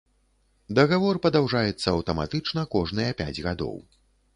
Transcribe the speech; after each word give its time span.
Дагавор 0.79 1.21
падаўжаецца 1.27 1.87
аўтаматычна 1.95 2.61
кожныя 2.77 3.11
пяць 3.23 3.33
гадоў. 3.51 3.75